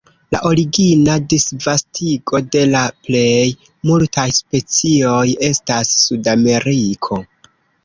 [0.35, 3.35] La origina disvastigo de la plej
[3.91, 7.23] multaj specioj estas Sudameriko.